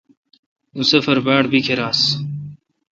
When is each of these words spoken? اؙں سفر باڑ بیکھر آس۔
اؙں 0.75 0.85
سفر 0.91 1.17
باڑ 1.25 1.43
بیکھر 1.51 1.79
آس۔ 1.87 2.01